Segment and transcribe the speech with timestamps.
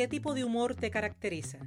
[0.00, 1.58] ¿qué tipo de humor te caracteriza?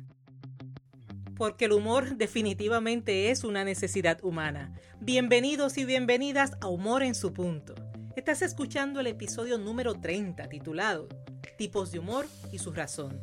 [1.38, 4.74] Porque el humor definitivamente es una necesidad humana.
[5.00, 7.76] Bienvenidos y bienvenidas a Humor en su punto.
[8.16, 11.10] Estás escuchando el episodio número 30 titulado
[11.60, 13.22] Tipos de humor y su razón.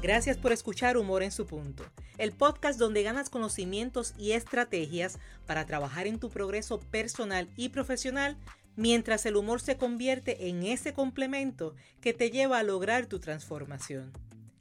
[0.00, 1.84] Gracias por escuchar Humor en su punto,
[2.20, 8.36] el podcast donde ganas conocimientos y estrategias para trabajar en tu progreso personal y profesional
[8.76, 14.12] mientras el humor se convierte en ese complemento que te lleva a lograr tu transformación.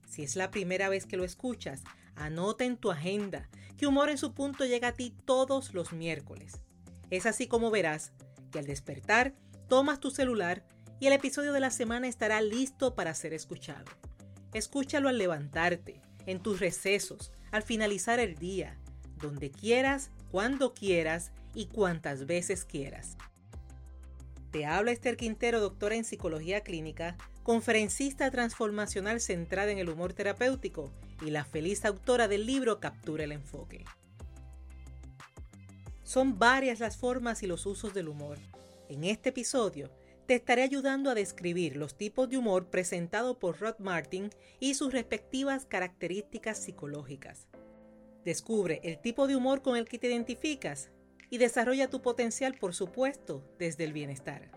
[0.07, 1.83] Si es la primera vez que lo escuchas,
[2.15, 6.61] anota en tu agenda que Humor en su punto llega a ti todos los miércoles.
[7.09, 8.13] Es así como verás
[8.53, 9.33] que al despertar
[9.67, 10.63] tomas tu celular
[11.01, 13.91] y el episodio de la semana estará listo para ser escuchado.
[14.53, 18.77] Escúchalo al levantarte, en tus recesos, al finalizar el día,
[19.17, 23.17] donde quieras, cuando quieras y cuantas veces quieras.
[24.51, 30.91] Te habla Esther Quintero, doctora en psicología clínica, conferencista transformacional centrada en el humor terapéutico
[31.25, 33.85] y la feliz autora del libro Captura el enfoque.
[36.03, 38.39] Son varias las formas y los usos del humor.
[38.89, 39.91] En este episodio
[40.29, 44.93] te estaré ayudando a describir los tipos de humor presentados por Rod Martin y sus
[44.93, 47.47] respectivas características psicológicas.
[48.25, 50.91] Descubre el tipo de humor con el que te identificas
[51.31, 54.51] y desarrolla tu potencial, por supuesto, desde el bienestar.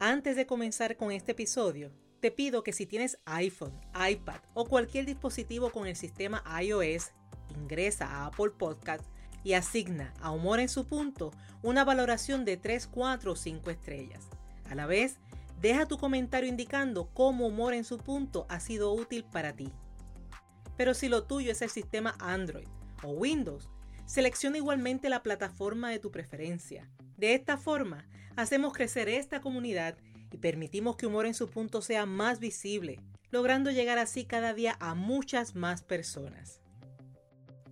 [0.00, 3.78] Antes de comenzar con este episodio, te pido que si tienes iPhone,
[4.10, 7.12] iPad o cualquier dispositivo con el sistema iOS,
[7.60, 9.04] ingresa a Apple Podcast
[9.44, 14.28] y asigna a Humor en su punto una valoración de 3, 4 o 5 estrellas.
[14.68, 15.18] A la vez,
[15.60, 19.72] deja tu comentario indicando cómo Humor en su punto ha sido útil para ti.
[20.76, 22.68] Pero si lo tuyo es el sistema Android
[23.02, 23.68] o Windows,
[24.06, 26.88] selecciona igualmente la plataforma de tu preferencia.
[27.16, 29.96] De esta forma, hacemos crecer esta comunidad
[30.32, 34.76] y permitimos que Humor en su punto sea más visible, logrando llegar así cada día
[34.80, 36.60] a muchas más personas.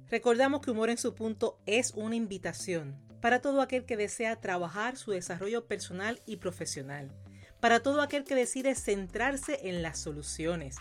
[0.08, 4.96] Recordamos que Humor en su punto es una invitación para todo aquel que desea trabajar
[4.96, 7.10] su desarrollo personal y profesional,
[7.58, 10.76] para todo aquel que decide centrarse en las soluciones,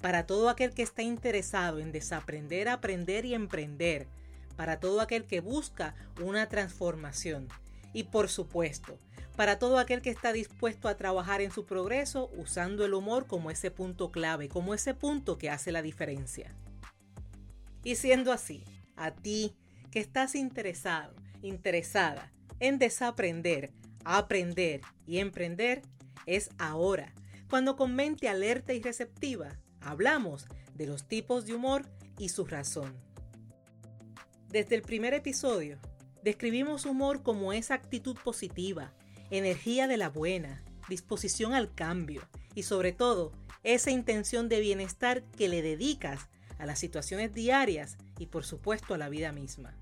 [0.00, 4.08] para todo aquel que está interesado en desaprender, aprender y emprender,
[4.56, 7.48] para todo aquel que busca una transformación
[7.92, 8.98] y por supuesto,
[9.36, 13.50] para todo aquel que está dispuesto a trabajar en su progreso usando el humor como
[13.50, 16.54] ese punto clave, como ese punto que hace la diferencia.
[17.82, 18.64] Y siendo así,
[18.96, 19.56] a ti
[19.90, 23.72] que estás interesado, interesada en desaprender,
[24.04, 25.82] aprender y emprender,
[26.26, 27.14] es ahora,
[27.48, 31.86] cuando con mente alerta y receptiva hablamos de los tipos de humor
[32.18, 32.94] y su razón.
[34.48, 35.78] Desde el primer episodio,
[36.22, 38.92] describimos humor como esa actitud positiva,
[39.30, 42.22] energía de la buena, disposición al cambio
[42.54, 46.28] y sobre todo esa intención de bienestar que le dedicas
[46.60, 49.74] a las situaciones diarias y por supuesto a la vida misma.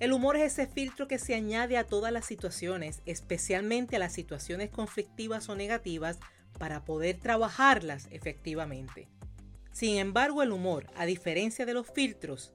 [0.00, 4.12] El humor es ese filtro que se añade a todas las situaciones, especialmente a las
[4.12, 6.20] situaciones conflictivas o negativas,
[6.56, 9.08] para poder trabajarlas efectivamente.
[9.72, 12.52] Sin embargo, el humor, a diferencia de los filtros,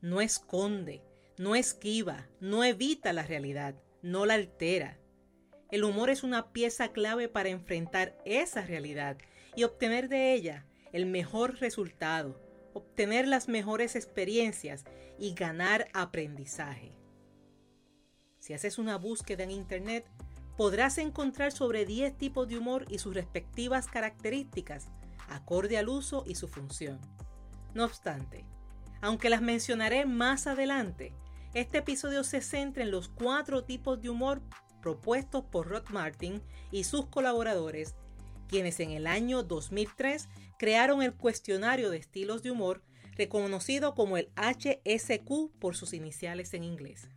[0.00, 1.02] no esconde,
[1.38, 4.98] no esquiva, no evita la realidad, no la altera.
[5.70, 9.18] El humor es una pieza clave para enfrentar esa realidad
[9.54, 12.40] y obtener de ella el mejor resultado,
[12.76, 14.84] obtener las mejores experiencias
[15.18, 16.92] y ganar aprendizaje.
[18.38, 20.06] Si haces una búsqueda en Internet,
[20.58, 24.88] podrás encontrar sobre 10 tipos de humor y sus respectivas características,
[25.28, 27.00] acorde al uso y su función.
[27.72, 28.44] No obstante,
[29.00, 31.14] aunque las mencionaré más adelante,
[31.54, 34.42] este episodio se centra en los cuatro tipos de humor
[34.82, 37.96] propuestos por Rod Martin y sus colaboradores,
[38.46, 42.82] quienes en el año 2003 crearon el cuestionario de estilos de humor
[43.16, 47.08] reconocido como el HSQ por sus iniciales en inglés.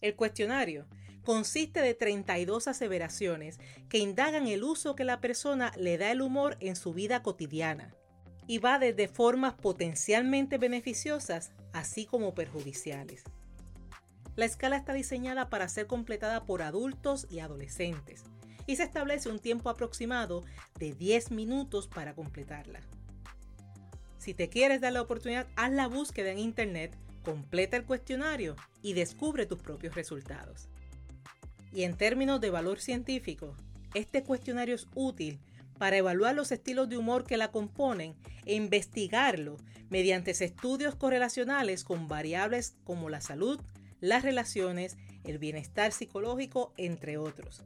[0.00, 0.86] El cuestionario
[1.24, 6.56] consiste de 32 aseveraciones que indagan el uso que la persona le da el humor
[6.60, 7.94] en su vida cotidiana
[8.46, 13.24] y va desde formas potencialmente beneficiosas así como perjudiciales.
[14.36, 18.24] La escala está diseñada para ser completada por adultos y adolescentes
[18.68, 20.44] y se establece un tiempo aproximado
[20.78, 22.80] de 10 minutos para completarla.
[24.18, 26.94] Si te quieres dar la oportunidad, haz la búsqueda en Internet,
[27.24, 30.68] completa el cuestionario y descubre tus propios resultados.
[31.72, 33.56] Y en términos de valor científico,
[33.94, 35.40] este cuestionario es útil
[35.78, 39.56] para evaluar los estilos de humor que la componen e investigarlo
[39.88, 43.58] mediante estudios correlacionales con variables como la salud,
[44.00, 47.64] las relaciones, el bienestar psicológico, entre otros.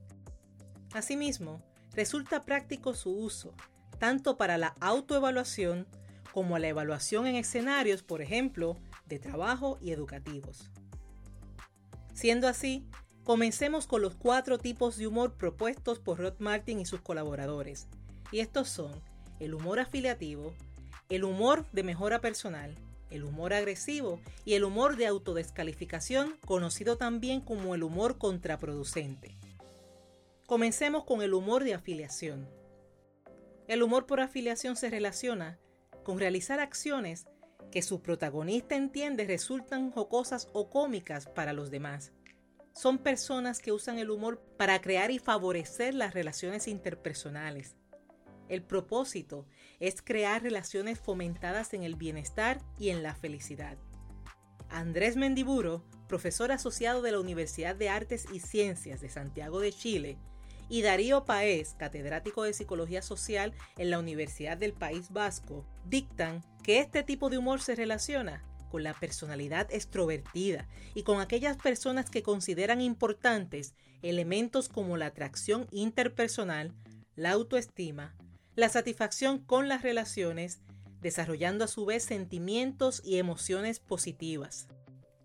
[0.94, 1.62] Asimismo,
[1.94, 3.54] resulta práctico su uso,
[3.98, 5.86] tanto para la autoevaluación
[6.32, 10.70] como la evaluación en escenarios, por ejemplo, de trabajo y educativos.
[12.14, 12.86] Siendo así,
[13.24, 17.86] comencemos con los cuatro tipos de humor propuestos por Rod Martin y sus colaboradores.
[18.30, 18.92] Y estos son
[19.40, 20.54] el humor afiliativo,
[21.08, 22.74] el humor de mejora personal,
[23.10, 29.36] el humor agresivo y el humor de autodescalificación, conocido también como el humor contraproducente.
[30.46, 32.48] Comencemos con el humor de afiliación.
[33.68, 35.58] El humor por afiliación se relaciona
[36.02, 37.26] con realizar acciones
[37.70, 42.12] que su protagonista entiende resultan jocosas o cómicas para los demás.
[42.74, 47.76] Son personas que usan el humor para crear y favorecer las relaciones interpersonales.
[48.48, 49.46] El propósito
[49.78, 53.78] es crear relaciones fomentadas en el bienestar y en la felicidad.
[54.68, 60.18] Andrés Mendiburo, profesor asociado de la Universidad de Artes y Ciencias de Santiago de Chile,
[60.72, 66.78] y Darío Paez, catedrático de Psicología Social en la Universidad del País Vasco, dictan que
[66.78, 72.22] este tipo de humor se relaciona con la personalidad extrovertida y con aquellas personas que
[72.22, 76.72] consideran importantes elementos como la atracción interpersonal,
[77.16, 78.16] la autoestima,
[78.56, 80.62] la satisfacción con las relaciones,
[81.02, 84.68] desarrollando a su vez sentimientos y emociones positivas.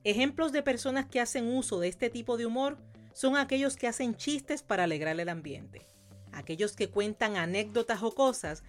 [0.04, 2.78] Ejemplos de personas que hacen uso de este tipo de humor
[3.18, 5.88] son aquellos que hacen chistes para alegrar el ambiente,
[6.34, 8.62] aquellos que cuentan anécdotas o cosas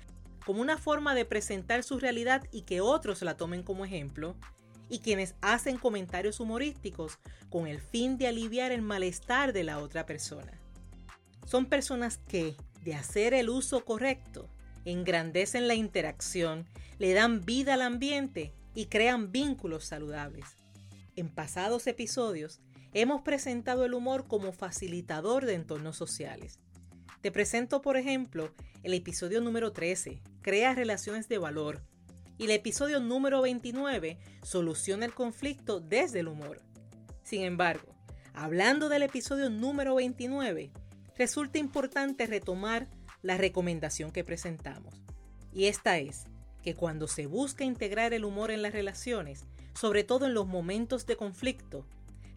[0.47, 4.37] como una forma de presentar su realidad y que otros la tomen como ejemplo,
[4.89, 7.19] y quienes hacen comentarios humorísticos
[7.51, 10.59] con el fin de aliviar el malestar de la otra persona.
[11.45, 14.49] Son personas que, de hacer el uso correcto,
[14.87, 16.67] engrandecen la interacción,
[16.99, 20.47] le dan vida al ambiente y crean vínculos saludables.
[21.17, 22.63] En pasados episodios
[22.93, 26.59] hemos presentado el humor como facilitador de entornos sociales.
[27.21, 31.83] Te presento, por ejemplo, el episodio número 13, Crea relaciones de valor,
[32.39, 36.63] y el episodio número 29, Soluciona el conflicto desde el humor.
[37.25, 37.95] Sin embargo,
[38.33, 40.71] hablando del episodio número 29,
[41.17, 42.89] resulta importante retomar
[43.23, 45.03] la recomendación que presentamos.
[45.53, 46.25] Y esta es
[46.63, 49.45] que cuando se busca integrar el humor en las relaciones,
[49.75, 51.85] sobre todo en los momentos de conflicto,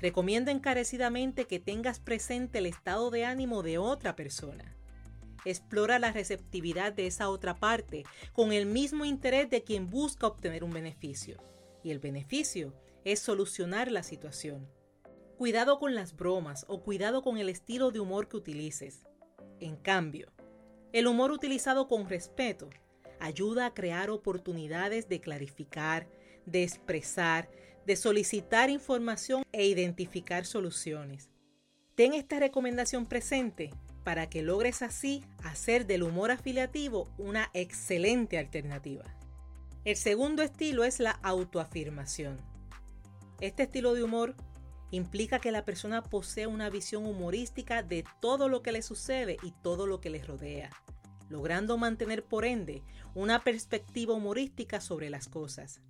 [0.02, 4.76] Recomiendo encarecidamente que tengas presente el estado de ánimo de otra persona.
[5.46, 8.04] Explora la receptividad de esa otra parte
[8.34, 11.38] con el mismo interés de quien busca obtener un beneficio.
[11.84, 12.74] Y el beneficio
[13.06, 14.68] es solucionar la situación.
[15.38, 19.08] Cuidado con las bromas o cuidado con el estilo de humor que utilices.
[19.60, 20.32] En cambio,
[20.94, 22.70] el humor utilizado con respeto
[23.20, 26.08] ayuda a crear oportunidades de clarificar,
[26.48, 27.50] de expresar,
[27.86, 31.30] de solicitar información e identificar soluciones.
[31.96, 33.72] Ten esta recomendación presente
[34.04, 39.04] para que logres así hacer del humor afiliativo una excelente alternativa.
[39.84, 42.40] El segundo estilo es la autoafirmación.
[43.40, 44.36] Este estilo de humor
[44.92, 49.52] implica que la persona posee una visión humorística de todo lo que le sucede y
[49.64, 50.70] todo lo que le rodea,
[51.30, 52.84] logrando mantener por ende
[53.16, 55.82] una perspectiva humorística sobre las cosas.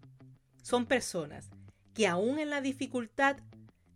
[0.62, 1.50] Son personas
[1.94, 3.38] que aún en la dificultad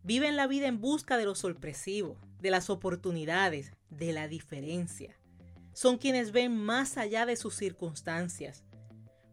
[0.04, 5.18] viven la vida en busca de lo sorpresivo, de las oportunidades, de la diferencia.
[5.74, 8.64] Son quienes ven más allá de sus circunstancias.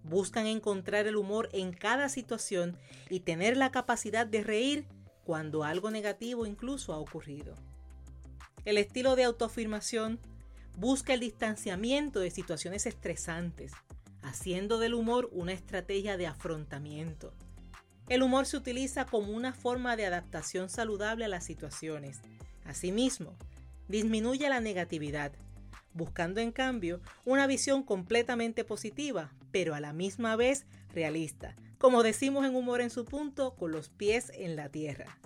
[0.02, 2.76] Buscan encontrar el humor en cada situación
[3.08, 4.86] y tener la capacidad de reír
[5.24, 7.54] cuando algo negativo incluso ha ocurrido.
[8.64, 10.18] El estilo de autoafirmación
[10.76, 13.72] busca el distanciamiento de situaciones estresantes,
[14.22, 17.34] haciendo del humor una estrategia de afrontamiento.
[18.08, 22.20] El humor se utiliza como una forma de adaptación saludable a las situaciones.
[22.64, 23.36] Asimismo,
[23.88, 25.32] disminuye la negatividad,
[25.94, 32.44] buscando en cambio una visión completamente positiva, pero a la misma vez realista, como decimos
[32.44, 35.18] en Humor en su punto, con los pies en la tierra.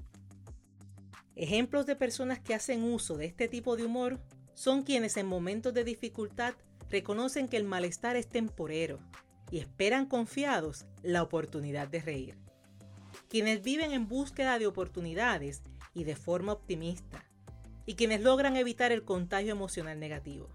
[1.34, 4.18] Ejemplos de personas que hacen uso de este tipo de humor
[4.54, 6.54] son quienes en momentos de dificultad
[6.88, 8.98] reconocen que el malestar es temporero
[9.50, 12.45] y esperan confiados la oportunidad de reír.
[13.28, 15.62] Quienes viven en búsqueda de oportunidades
[15.94, 17.24] y de forma optimista,
[17.86, 20.48] y quienes logran evitar el contagio emocional negativo.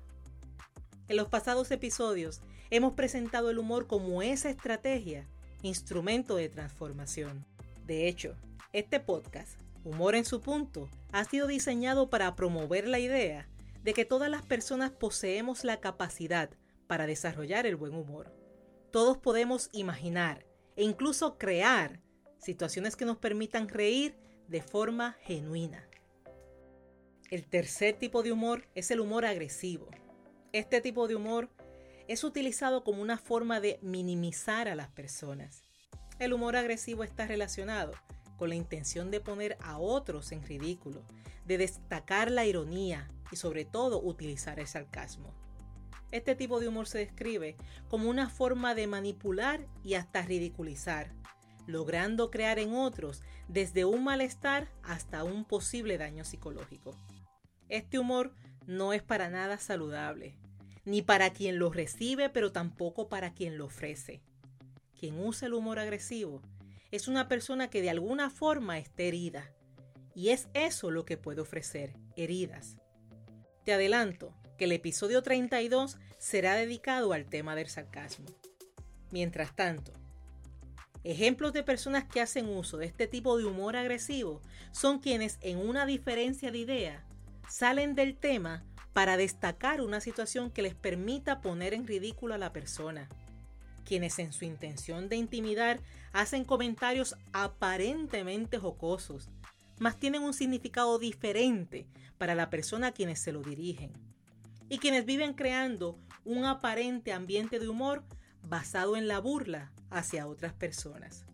[1.08, 5.28] En los pasados episodios hemos presentado el humor como esa estrategia,
[5.62, 7.46] instrumento de transformación.
[7.86, 8.36] De hecho,
[8.72, 13.48] este podcast, Humor en su punto, ha sido diseñado para promover la idea
[13.84, 16.51] de que todas las personas poseemos la capacidad
[16.86, 18.32] para desarrollar el buen humor.
[18.92, 22.00] Todos podemos imaginar, e incluso crear
[22.42, 24.16] situaciones que nos permitan reír
[24.48, 25.88] de forma genuina.
[27.30, 29.88] El tercer tipo de humor es el humor agresivo.
[30.52, 31.50] Este tipo de humor
[32.08, 35.64] es utilizado como una forma de minimizar a las personas.
[36.20, 37.94] El humor agresivo está relacionado
[38.38, 41.06] con la intención de poner a otros en ridículo,
[41.46, 45.34] de destacar la ironía y sobre todo utilizar el sarcasmo.
[46.12, 47.56] Este tipo de humor se describe
[47.88, 51.14] como una forma de manipular y hasta ridiculizar,
[51.72, 56.96] logrando crear en otros desde un malestar hasta un posible daño psicológico.
[57.70, 58.34] Este humor
[58.68, 60.38] no es para nada saludable,
[60.86, 64.22] ni para quien lo recibe, pero tampoco para quien lo ofrece.
[65.00, 66.42] Quien usa el humor agresivo
[66.92, 69.51] es una persona que de alguna forma está herida,
[70.13, 72.78] y es eso lo que puede ofrecer, heridas.
[73.63, 78.25] Te adelanto que el episodio 32 será dedicado al tema del sarcasmo.
[79.10, 79.94] Mientras tanto,
[81.03, 84.41] ejemplos de personas que hacen uso de este tipo de humor agresivo
[84.72, 87.03] son quienes en una diferencia de idea
[87.50, 92.53] salen del tema para destacar una situación que les permita poner en ridículo a la
[92.53, 93.10] persona.
[93.86, 95.79] Quienes en su intención de intimidar
[96.13, 99.29] hacen comentarios aparentemente jocosos,
[99.79, 103.91] mas tienen un significado diferente para la persona a quienes se lo dirigen.
[104.70, 108.03] Y quienes viven creando un aparente ambiente de humor
[108.43, 111.26] basado en la burla hacia otras personas.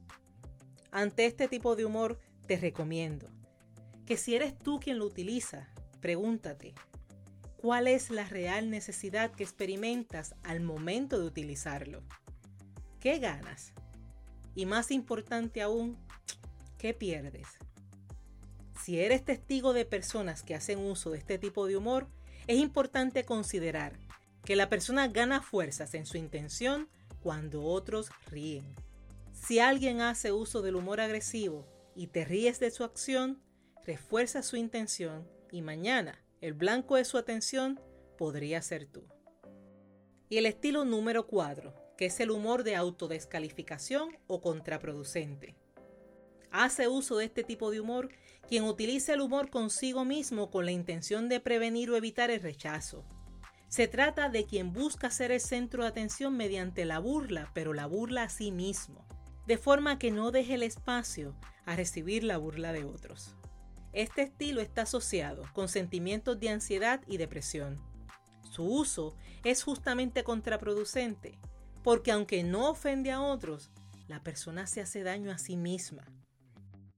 [0.92, 3.30] Ante este tipo de humor te recomiendo
[4.06, 5.70] que si eres tú quien lo utiliza,
[6.02, 6.76] Pregúntate,
[7.58, 12.04] ¿cuál es la real necesidad que experimentas al momento de utilizarlo?
[13.00, 13.74] ¿Qué ganas?
[14.54, 15.98] Y más importante aún,
[16.78, 17.48] ¿qué pierdes?
[18.84, 22.08] Si eres testigo de personas que hacen uso de este tipo de humor,
[22.46, 23.98] es importante considerar
[24.46, 26.88] que la persona gana fuerzas en su intención
[27.22, 28.76] cuando otros ríen.
[29.34, 33.42] Si alguien hace uso del humor agresivo y te ríes de su acción,
[33.86, 37.80] refuerza su intención y mañana el blanco de su atención
[38.18, 39.08] podría ser tú.
[40.30, 45.56] Y el estilo número 4, que es el humor de autodescalificación o contraproducente.
[46.52, 48.10] Hace uso de este tipo de humor
[48.48, 53.06] quien utiliza el humor consigo mismo con la intención de prevenir o evitar el rechazo.
[53.70, 57.86] Se trata de quien busca ser el centro de atención mediante la burla, pero la
[57.86, 59.06] burla a sí mismo,
[59.46, 63.36] de forma que no deje el espacio a recibir la burla de otros.
[63.92, 67.82] Este estilo está asociado con sentimientos de ansiedad y depresión.
[68.42, 71.38] Su uso es justamente contraproducente,
[71.84, 73.72] porque aunque no ofende a otros,
[74.08, 76.06] la persona se hace daño a sí misma.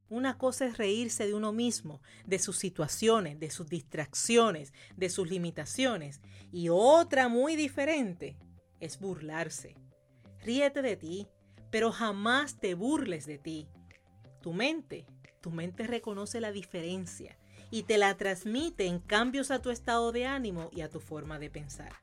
[0.10, 5.30] Una cosa es reírse de uno mismo, de sus situaciones, de sus distracciones, de sus
[5.30, 8.38] limitaciones, y otra muy diferente
[8.80, 9.76] es burlarse.
[10.44, 11.28] Ríete de ti,
[11.70, 13.68] pero jamás te burles de ti.
[14.42, 15.06] Tu mente
[15.42, 17.38] tu mente reconoce la diferencia
[17.72, 21.40] y te la transmite en cambios a tu estado de ánimo y a tu forma
[21.40, 21.94] de pensar.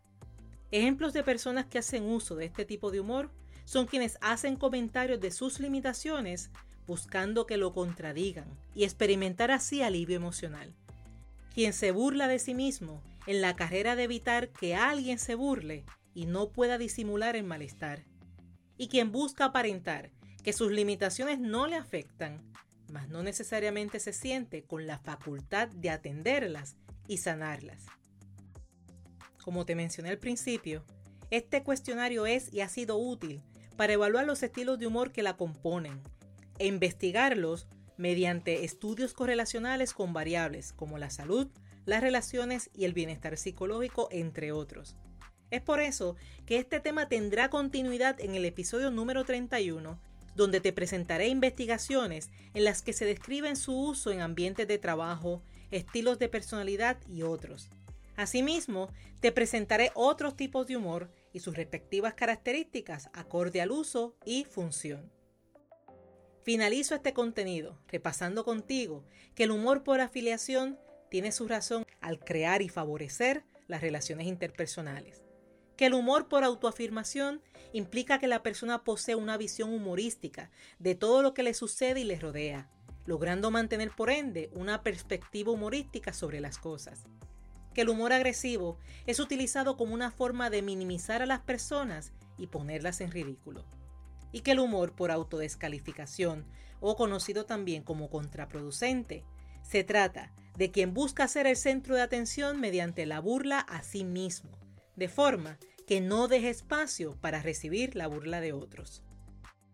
[0.71, 3.31] Ejemplos de personas que hacen uso de este tipo de humor
[3.65, 6.51] son quienes hacen comentarios de sus limitaciones
[6.87, 10.75] buscando que lo contradigan y experimentar así alivio emocional.
[11.55, 15.85] Quien se burla de sí mismo en la carrera de evitar que alguien se burle
[16.15, 18.05] y no pueda disimular el malestar.
[18.79, 20.11] Y quien busca aparentar
[20.43, 22.43] que sus limitaciones no le afectan
[22.91, 26.77] mas no necesariamente se siente con la facultad de atenderlas
[27.09, 27.87] y sanarlas.
[29.43, 30.85] Como te mencioné al principio,
[31.31, 33.43] este cuestionario es y ha sido útil
[33.77, 36.01] para evaluar los estilos de humor que la componen
[36.59, 41.49] e investigarlos mediante estudios correlacionales con variables como la salud,
[41.85, 44.97] las relaciones y el bienestar psicológico, entre otros.
[45.51, 49.99] Es por eso que este tema tendrá continuidad en el episodio número 31
[50.37, 55.43] donde te presentaré investigaciones en las que se describen su uso en ambientes de trabajo,
[55.71, 57.71] estilos de personalidad y otros.
[58.17, 64.45] Asimismo, te presentaré otros tipos de humor y sus respectivas características acorde al uso y
[64.45, 65.16] función.
[66.47, 70.79] Finalizo este contenido repasando contigo que el humor por afiliación
[71.11, 75.27] tiene su razón al crear y favorecer las relaciones interpersonales
[75.77, 81.21] que el humor por autoafirmación implica que la persona posee una visión humorística de todo
[81.21, 82.71] lo que le sucede y le rodea,
[83.07, 87.07] logrando mantener por ende una perspectiva humorística sobre las cosas.
[87.75, 92.47] Que el humor agresivo es utilizado como una forma de minimizar a las personas y
[92.47, 93.65] ponerlas en ridículo.
[94.37, 96.45] Y que el humor por autodescalificación,
[96.81, 99.25] o conocido también como contraproducente,
[99.63, 104.05] se trata de quien busca ser el centro de atención mediante la burla a sí
[104.05, 104.51] mismo
[104.95, 109.03] de forma que no deje espacio para recibir la burla de otros.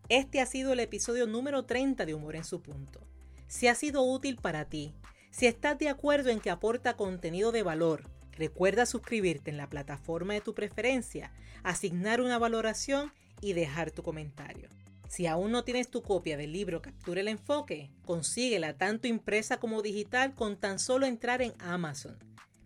[0.09, 3.00] Este ha sido el episodio número 30 de Humor en su punto.
[3.49, 4.95] Si ha sido útil para ti,
[5.33, 10.35] si estás de acuerdo en que aporta contenido de valor, recuerda suscribirte en la plataforma
[10.35, 11.33] de tu preferencia,
[11.64, 14.70] asignar una valoración y dejar tu comentario.
[15.08, 19.82] Si aún no tienes tu copia del libro Captura el Enfoque, consíguela tanto impresa como
[19.82, 22.16] digital con tan solo entrar en Amazon.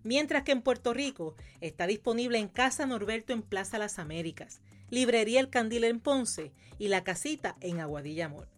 [0.04, 5.40] Mientras que en Puerto Rico está disponible en Casa Norberto en Plaza Las Américas, Librería
[5.40, 8.49] El Candil en Ponce y La Casita en Aguadilla Amor.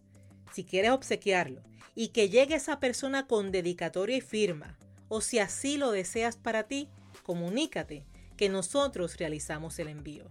[0.53, 1.63] Si quieres obsequiarlo
[1.95, 6.67] y que llegue esa persona con dedicatoria y firma, o si así lo deseas para
[6.67, 6.89] ti,
[7.23, 8.05] comunícate
[8.37, 10.25] que nosotros realizamos el envío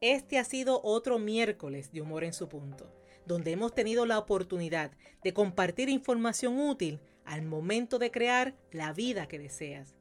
[0.00, 2.99] Este ha sido otro miércoles de Humor en su punto
[3.30, 4.90] donde hemos tenido la oportunidad
[5.22, 9.94] de compartir información útil al momento de crear la vida que deseas.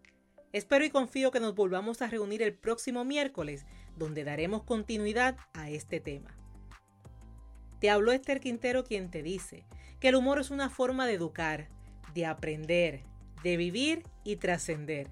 [0.51, 5.69] Espero y confío que nos volvamos a reunir el próximo miércoles, donde daremos continuidad a
[5.69, 6.35] este tema.
[7.79, 9.67] Te habló Esther Quintero quien te dice
[9.99, 11.69] que el humor es una forma de educar,
[12.15, 13.03] de aprender,
[13.43, 15.07] de vivir y trascender.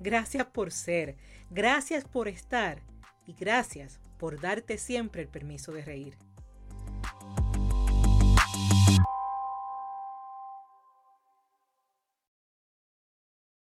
[0.00, 1.14] Gracias por ser,
[1.48, 2.82] gracias por estar
[3.24, 6.31] y gracias por darte siempre el permiso de reír.